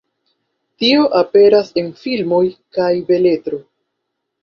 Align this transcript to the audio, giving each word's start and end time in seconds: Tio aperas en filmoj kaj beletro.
Tio 0.83 1.03
aperas 1.19 1.71
en 1.83 1.93
filmoj 2.01 2.43
kaj 2.81 2.91
beletro. 3.15 3.65